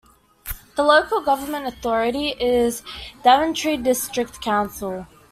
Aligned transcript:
The 0.77 0.81
local 0.83 1.21
government 1.21 1.67
authority 1.67 2.29
is 2.29 2.81
Daventry 3.23 3.77
District 3.77 4.41
Council. 4.41 5.05